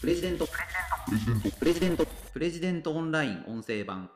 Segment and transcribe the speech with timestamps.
[0.00, 0.48] プレジデント。
[1.58, 2.06] プレジデント。
[2.32, 4.08] プレジデントオンライン音声版。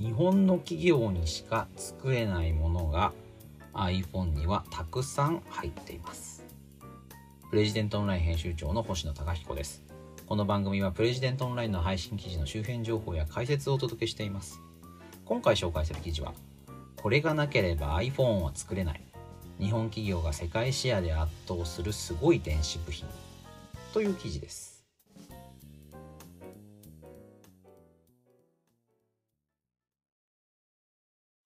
[0.00, 3.12] 日本の企業にしか作れないものが
[3.74, 6.44] iPhone にはたくさん入っています。
[7.50, 9.84] プレジデントオンライン編集長の星野貴彦です。
[10.26, 14.60] この番組はプレジデントオンラインの配信記事の周辺情報や解説をお届けしています。
[15.24, 16.34] 今回紹介する記事は
[17.02, 19.00] これがなければ iPhone は作れない
[19.58, 23.08] 日本企業が世界シェアで圧倒するすごい電子部品
[23.92, 24.80] という記事です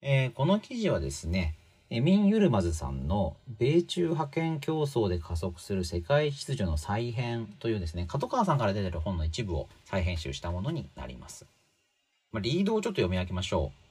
[0.06, 1.54] えー、この記事はですね、
[1.88, 11.46] エミン・ユルマズさんの米中覇権競争で加速する世界秩序の再編というですね、角川さんから出てる本の一部を再編集したものになります。
[12.32, 13.83] まあ、リードをちょっと読み上げましょう。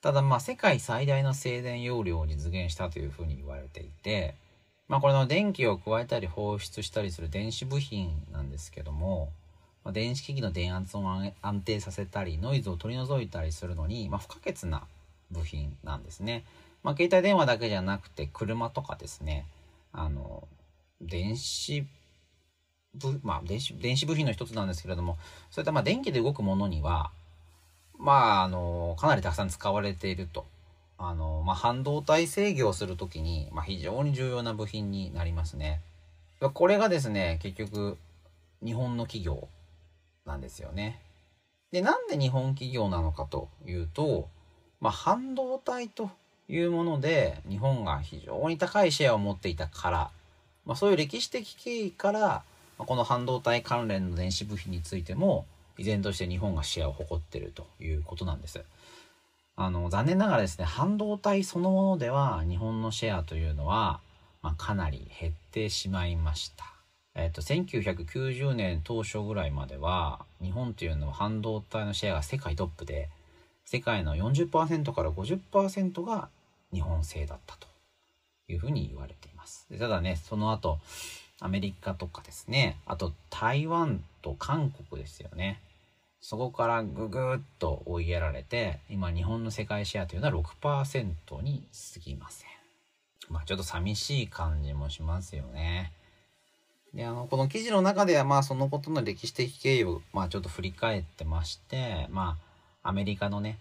[0.00, 4.34] ただまあ世界最大の静電容量を実現したというふうに言われていて、
[4.88, 9.32] まあこれの電気を加えたり放出したりする電子部品なんですけども、
[9.84, 11.02] まあ、電子機器の電圧を
[11.42, 14.84] 安定させたり、ノイズを取り除いたりするのに、まあ、不可欠な
[15.30, 16.44] 部品なんですね。
[16.84, 19.46] まあ、携帯電話だけじゃなくて、車とかですね、
[19.92, 20.46] あの、
[21.00, 21.84] 電子
[22.94, 25.16] 部、まあ、電子、電子部品の一つなんですけれども、
[25.50, 27.10] そういったまあ電気で動くものには、
[27.98, 30.46] まあ、あの、かなりたくさん使われていると。
[30.98, 35.80] あの、まあ、半導体制御をするときに、まあ、非常に重要な部品になりますね。
[36.52, 37.96] これがですね、結局、
[38.62, 39.48] 日本の企業
[40.26, 41.00] なんですよね。
[41.72, 44.28] で、なんで日本企業なのかというと、
[44.80, 46.10] まあ、半導体と
[46.48, 50.10] いうもので、日本が非常に高いシェアを持っていたから、
[50.66, 52.42] まあ、そういう歴史的経緯から、
[52.78, 55.46] この半導体関連の電子部品についても、
[55.78, 58.62] 依然として日本がシェアを誇っているということなんです。
[59.56, 64.00] あの、残念ながらですね、半導体そのものでは日本のシェアというのは、
[64.42, 66.64] まあ、かなり減ってしまいました。
[67.16, 73.08] えっと、1990年当初ぐらいまでは、日本というのは半導体のシェアが世界トップで、
[73.64, 76.28] 世界の40%から50%が
[76.72, 77.66] 日本製だったと
[78.48, 79.66] いうふうに言われています。
[79.78, 80.78] ただね、その後、
[81.40, 85.60] アメリカとかですね、あと台湾と韓国ですよね。
[86.20, 92.48] そこからぐぐっと追いやられて、今日本の世界シェアというのは6%に過ぎません。
[93.28, 95.92] まあちょっと寂しい感じもしますよね。
[96.94, 102.53] で、あの、この記事の中ではまあそのことの歴史的経緯をまあちょっと振り返ってまして、まあ
[102.84, 103.58] アメリカのね、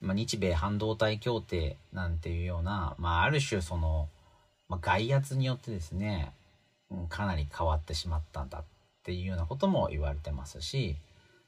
[0.00, 4.08] まあ、日米半導体協定なんていうような、まあある種その、
[4.68, 6.32] まあ、外圧によってですね、
[7.08, 8.64] かなり変わってしまったんだっ
[9.04, 10.96] ていうようなことも言われてますし、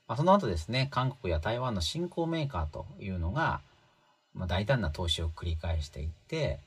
[0.06, 3.60] まあ、その後ですね、韓国や台湾の新興メーカーというのが、
[4.32, 6.60] まあ、大胆な投資を繰り返していって、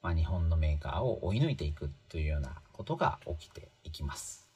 [0.00, 4.48] まあ、日本のメーカーを追い抜いていくというようなことが起きていきます。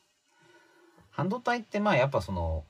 [1.11, 2.62] 半導体ってまあやっぱその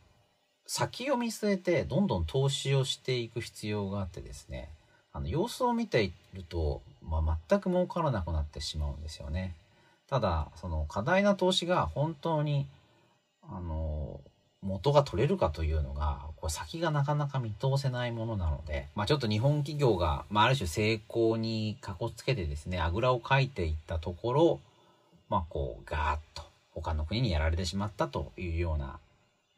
[0.68, 4.68] 先を見据えてどんどん投資をしていく必要があってですね、
[5.14, 9.54] あの様子を見ていると、まあ、全く儲からなくなってしまうんですよね。
[10.10, 12.66] ただ、その過大な投資が本当に、
[13.50, 14.20] あの、
[14.60, 24.60] 元が取れるかというのが、これ先がなかなか見通せないものなので、まあちょっと日本企業が、まあある種成功にかこつけてですね、あぐらをかいていったところ、
[25.30, 26.42] まあこう、ガーッと
[26.74, 28.98] 他の国にやられてしまったというような、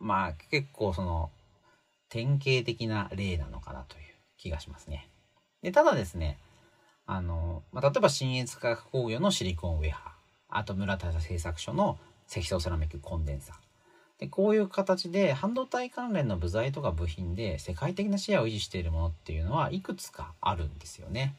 [0.00, 1.30] まあ結構その、
[2.08, 4.02] 典型的な例なのかなという
[4.36, 5.08] 気がしますね。
[5.62, 6.38] で、ただですね、
[7.06, 10.20] あの、まあ、例えば新越化学工業のシリコンウェハー
[10.50, 13.56] あと村田製作所の積層セラミックコンデンサー
[14.20, 21.34] でこういう形で半導体関連の部材とか部品で世界的なシェアを維持しているものっていうのはいくつかあるんですよね。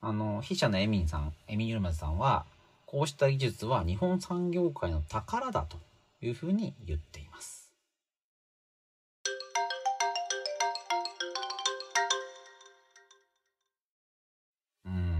[0.00, 2.46] あの筆者のエミンさんエミン・ユルマズさんは
[2.86, 5.76] こうした技術は日本産業界の宝だと
[6.22, 7.59] いうふうに言っています。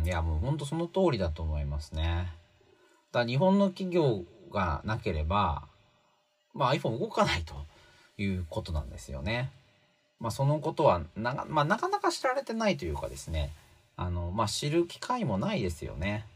[0.05, 2.33] いやもうほんとその通りだと思いますね。
[3.13, 5.69] だ日本の企業がなければ
[6.55, 7.55] まあ、iPhone 動かないと
[8.19, 9.51] いうことなんですよね。
[10.19, 13.51] まあ、そのことはな,、まあ、なかなか知られてないというかですね
[13.97, 16.27] あの、まあ、知る機会もないですよね。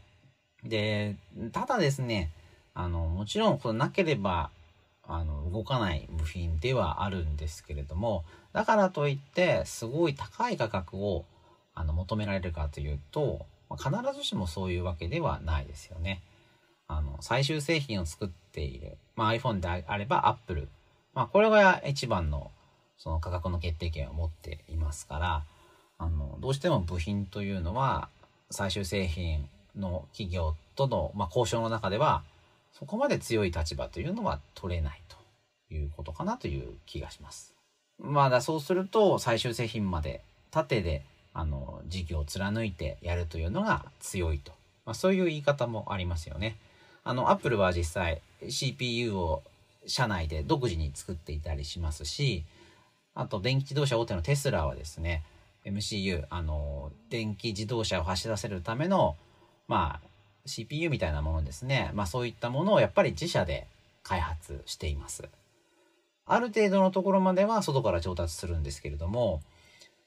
[0.63, 1.15] で
[1.51, 2.31] ただですね
[2.73, 4.49] あのもちろんこれなければ
[5.07, 11.25] あの動かない部品ではあるんですけれどもだからといってすごい高い価格を
[11.75, 16.21] あの求められるかというと、まあ、必ずしもそういうわけではないですよね。
[16.87, 20.67] あの最終製品を作っている、まあ、iPhone であれば Apple、
[21.13, 22.51] まあ、これが一番の
[22.97, 25.43] その価格の決定権を持っていますから
[25.97, 28.09] あのどうしても部品というのは
[28.51, 32.23] 最終製品の企業との、まあ、交渉の中では
[32.71, 37.53] そこまで強い立場というのは取れないということかなという気がします。
[37.97, 41.03] まあだそうすると最終製品まで縦で
[41.35, 44.53] あの事業を貫いてやるというのが強いと、
[44.85, 46.55] まあ、そういう言い方もありますよね。
[47.03, 49.43] あの、アップルは実際 CPU を
[49.85, 52.45] 社内で独自に作っていたりしますし、
[53.13, 55.23] あと電気自動車大手のテスラはですね、
[55.65, 59.17] MCU、あの、電気自動車を走らせるための、
[59.67, 60.07] まあ、
[60.45, 61.91] CPU みたいなものですね。
[61.93, 63.67] まあそういったものをやっぱり自社で
[64.03, 65.27] 開発しています。
[66.27, 69.41] ある程度のところまでは外から調達するんですけれども、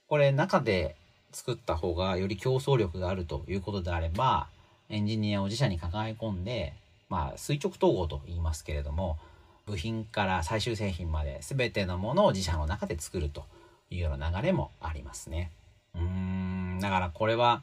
[0.08, 0.96] これ中で
[1.32, 4.48] 作った方がより競争力があるということであれば、
[4.90, 6.72] エンジニアを自社に抱え込んで、
[7.08, 9.18] まあ、垂直統合と言いますけれども
[9.66, 13.44] 部品から最終製品まで全てのものを自社の中で作ると
[13.90, 15.50] いうような流れもありますね。
[15.94, 17.62] うーんだからこれは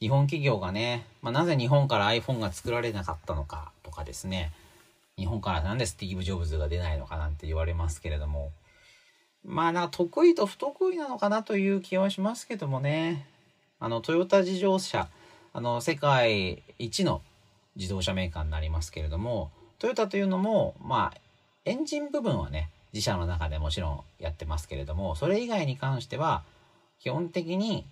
[0.00, 4.52] 日本企業がね、まあ、なぜ日本から iPhone が作られなかったのかとかですね
[5.16, 8.52] 日本からなんでスティーブ・ジョブズが出ないのかなんて言われますけれども
[9.44, 13.26] まあなんか得意と不得意なのかなという気はしますけどもね
[13.80, 15.08] あのトヨタ自動車
[15.52, 17.22] あの世界一の
[17.76, 21.20] 自動車メーカーになりますけれどもトヨタというのもまあ
[21.64, 26.42] エンジン部分はね自社の中でもちろんやってますけれどもそれ以外に関しては
[27.00, 27.86] 基本的に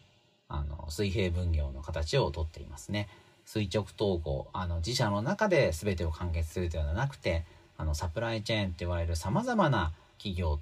[0.49, 3.08] あの水平分業の形をとっていますね。
[3.44, 7.44] 垂直統合あの自社の中で全てを完結するではなくて
[7.78, 10.58] あのサプライチェーンって言われるさまざまな企業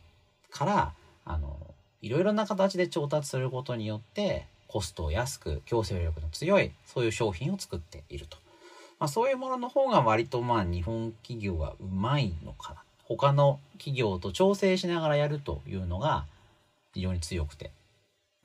[0.55, 0.93] から
[1.25, 1.57] あの
[2.01, 8.39] いろいろな形で調達することによってコストを安く競争力の強いそういう商品を作っていると。
[9.01, 12.83] まあ、そういうものの方が割とまあ日本企業はうまいのかな。
[13.03, 16.25] 他の企業と調整しながらやるというのが
[16.95, 17.73] 非常に強くて。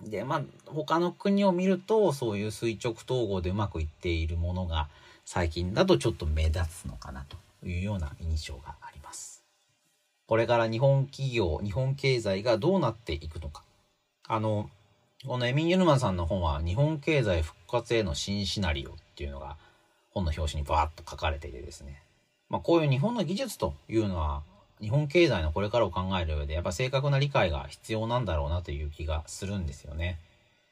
[0.01, 4.87] でまあ他の国を見るとそういう垂直統合でうまくいっているものが
[5.25, 8.88] 最近だとちょっと目立つのかなというような印象があります。
[10.29, 13.63] これから日本企業日本経済がどうなっていくのか。
[14.27, 14.69] あの
[15.25, 19.57] このエミン・ユルマンさんの本は日本経済復活への新シナリオっていうのが
[20.11, 22.03] 本の表紙にバーッと書かれていてですね、
[22.47, 24.43] まあ、こういう日本の技術というのは
[24.79, 30.19] 日本経済のこれからを考える上でやっぱ正確な理解が必要なんだろうなという気がするんですよね。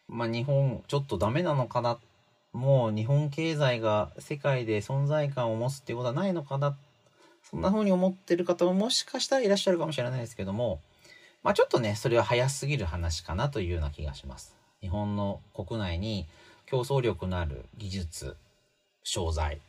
[0.08, 1.98] まあ、日本ちょっとダメなのかな？
[2.54, 6.78] もう日本経済が世界で存在感を持つっていうことはないのかな？
[7.50, 10.82] そんな風に思ってる方ももしかしたらいらっしゃるかもしれないですけども
[11.44, 14.56] まあちょっとねそれは早すぎる話かなというような気がします。
[14.82, 16.28] 日本の国内に
[16.68, 18.36] 競争力のある技術
[19.04, 19.62] 商材、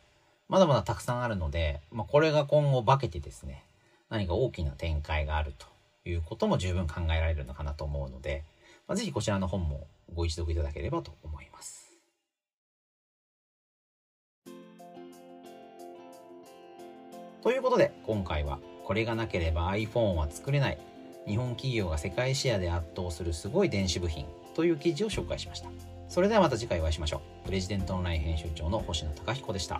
[0.49, 3.63] まだまだたくさんあるので、まあ、これが今後化けてですね、
[4.09, 5.65] 何か大きな展開があると
[6.07, 8.43] いうことも十分考えられるのかなと思うので、
[8.87, 11.88] まあ、ぜひこちらの本もご一読いただければと思います。
[17.41, 20.77] ということで今回はこれがなければ iPhone は作れない
[21.25, 25.69] 日本企業が世界シェアで圧倒するすごい電子部品という記事を紹介しました。
[26.09, 27.45] それではまた次回お会いしましょう。
[27.45, 29.79] プレジデントオンライン編集長の星野貴彦でした。